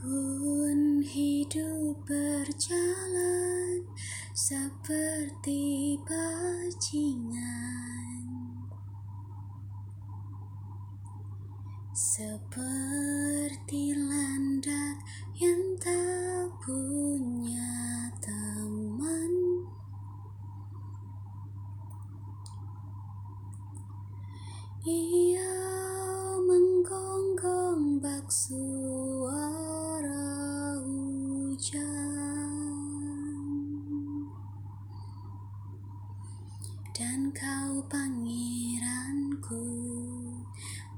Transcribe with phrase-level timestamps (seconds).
[0.00, 3.84] Pun hidup berjalan
[4.32, 7.44] seperti bajingan.
[11.92, 15.04] Seperti landak
[15.36, 19.32] yang tak punya teman.
[24.80, 25.60] Ia
[26.40, 28.32] menggonggong bak
[37.00, 39.64] Dan kau pangeranku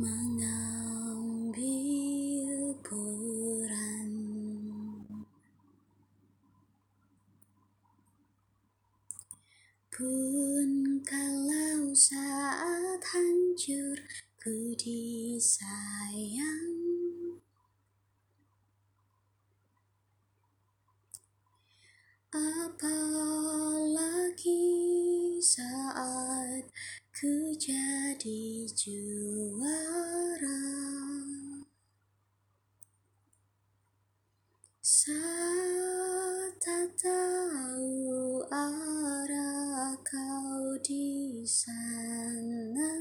[0.00, 1.60] mengambil
[2.80, 4.08] peran.
[9.92, 14.00] Pun kalau saat hancur
[14.40, 16.80] ku disayang.
[22.32, 23.04] Apalagi
[25.44, 25.79] saat
[28.20, 30.60] jadi juara
[34.84, 42.92] Saat tak tahu arah kau di sana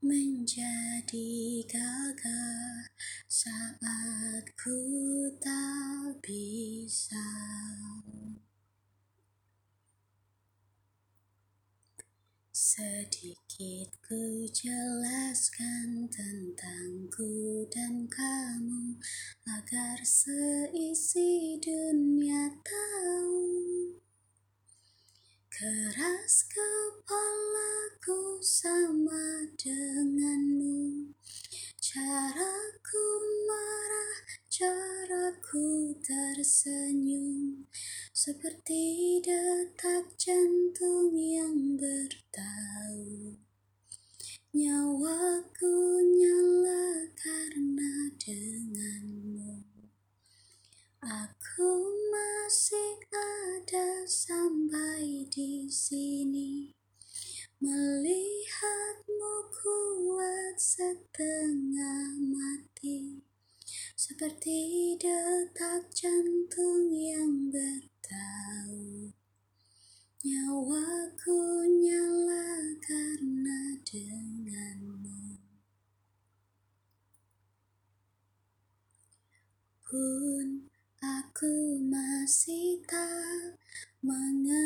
[0.00, 2.88] Menjadi gagah
[3.28, 4.80] saat ku
[5.44, 5.99] tak
[12.70, 18.94] Sedikit ku jelaskan tentangku dan kamu
[19.42, 23.98] Agar seisi dunia tahu.
[25.50, 31.10] Keras kepalaku sama denganmu
[31.90, 33.06] Caraku
[33.50, 37.66] marah, caraku tersenyum.
[38.14, 43.34] Seperti detak jantung yang bertahu.
[44.54, 45.74] Nyawaku
[46.14, 49.66] nyala karena denganmu.
[51.02, 51.70] Aku
[52.14, 56.70] masih ada sampai di sini
[57.60, 63.20] Melihatmu kuat setengah mati
[63.92, 69.12] Seperti detak jantung yang bertahu.
[70.24, 75.36] Nyawaku nyala karena denganmu.
[79.84, 80.70] Pun
[81.00, 83.56] Aku masih tak
[84.04, 84.59] mengerti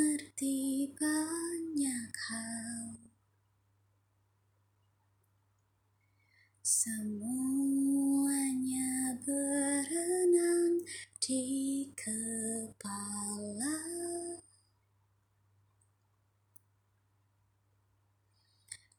[11.25, 13.81] di kepala.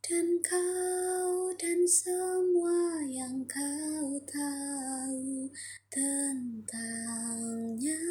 [0.01, 5.53] Dan kau dan semua yang kau tahu
[5.93, 8.01] tentangnya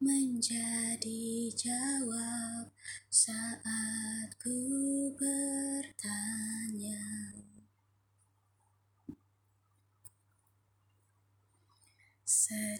[0.00, 2.72] Menjadi jawab
[3.12, 4.56] saat ku
[5.16, 7.04] bertanya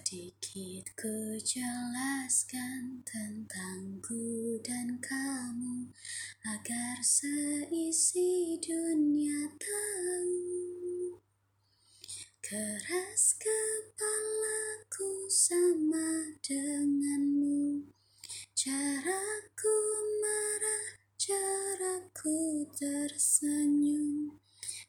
[0.06, 5.91] Sedikit ku jelaskan tentangku dan kamu
[6.47, 11.19] Agar seisi dunia tahu.
[12.39, 16.06] Keras kepalaku sama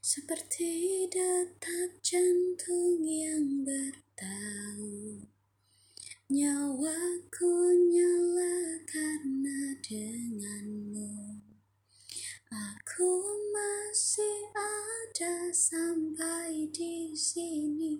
[0.07, 5.19] Seperti detak jantung yang bertahu.
[6.31, 7.51] Nyawaku
[7.91, 11.43] nyala karena denganmu.
[12.47, 13.19] Aku
[13.51, 17.99] masih ada sampai di sini.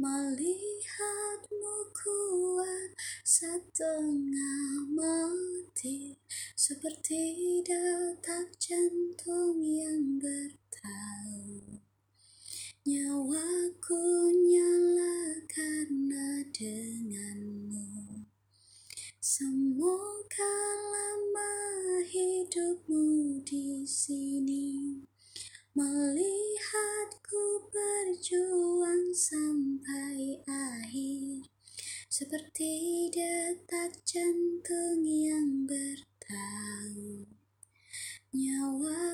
[0.00, 6.16] Melihatmu kuat setengah mati.
[6.56, 9.60] Seperti detak jantung
[23.94, 24.98] sini.
[25.78, 31.46] Melihatku berjuang sampai akhir.
[32.10, 37.26] Seperti detak jantung yang bertahun
[38.34, 39.13] nyawa